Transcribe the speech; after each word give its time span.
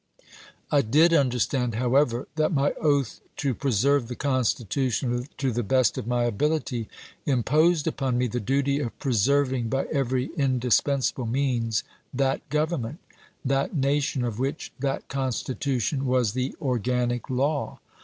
I 0.71 0.81
did 0.81 1.13
understand, 1.13 1.75
however, 1.75 2.27
that 2.35 2.51
my 2.51 2.73
oath 2.81 3.21
to 3.35 3.53
preserve 3.53 4.07
the 4.07 4.15
Constitution 4.15 5.27
to 5.37 5.51
the 5.51 5.61
best 5.61 5.95
of 5.95 6.07
my 6.07 6.23
ability 6.23 6.89
im 7.27 7.43
posed 7.43 7.85
upon 7.85 8.17
me 8.17 8.25
the 8.25 8.39
duty 8.39 8.79
of 8.79 8.97
preserving, 8.97 9.69
by 9.69 9.85
every 9.91 10.29
indispens 10.29 11.13
able 11.13 11.27
means, 11.27 11.83
that 12.15 12.49
Government— 12.49 12.97
that 13.45 13.75
nation, 13.75 14.23
of 14.23 14.39
which 14.39 14.73
that 14.79 15.07
Constitution 15.07 16.07
was 16.07 16.33
the 16.33 16.55
organic 16.59 17.29
law. 17.29 17.79